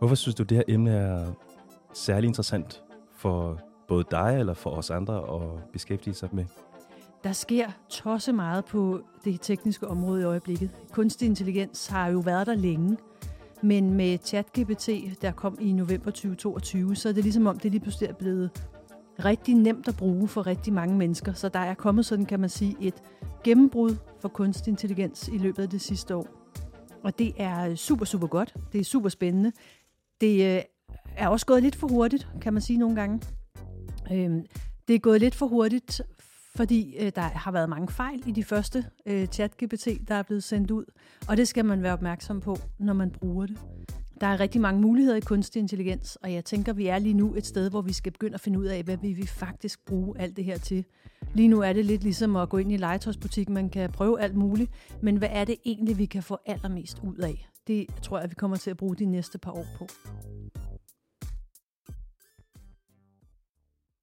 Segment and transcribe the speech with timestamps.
[0.00, 1.32] Hvorfor synes du, det her emne er
[1.92, 2.82] særlig interessant
[3.16, 6.44] for både dig eller for os andre at beskæftige sig med?
[7.24, 10.70] Der sker tosse meget på det tekniske område i øjeblikket.
[10.92, 12.96] Kunstig intelligens har jo været der længe,
[13.62, 14.88] men med ChatGPT,
[15.22, 18.50] der kom i november 2022, så er det ligesom om, det lige pludselig er blevet
[19.24, 21.32] rigtig nemt at bruge for rigtig mange mennesker.
[21.32, 23.02] Så der er kommet sådan, kan man sige, et
[23.44, 26.26] gennembrud for kunstig intelligens i løbet af det sidste år.
[27.02, 28.54] Og det er super, super godt.
[28.72, 29.52] Det er super spændende.
[30.20, 30.62] Det øh,
[31.16, 33.20] er også gået lidt for hurtigt, kan man sige nogle gange.
[34.12, 34.42] Øhm,
[34.88, 36.00] det er gået lidt for hurtigt,
[36.56, 40.44] fordi øh, der har været mange fejl i de første øh, chat-GPT, der er blevet
[40.44, 40.84] sendt ud.
[41.28, 43.58] Og det skal man være opmærksom på, når man bruger det.
[44.20, 47.34] Der er rigtig mange muligheder i kunstig intelligens, og jeg tænker, vi er lige nu
[47.34, 50.18] et sted, hvor vi skal begynde at finde ud af, hvad vi vil faktisk bruge
[50.18, 50.84] alt det her til.
[51.34, 54.34] Lige nu er det lidt ligesom at gå ind i legetøjsbutikken, man kan prøve alt
[54.34, 54.70] muligt,
[55.02, 57.48] men hvad er det egentlig, vi kan få allermest ud af?
[57.70, 59.86] Det tror jeg, vi kommer til at bruge de næste par år på.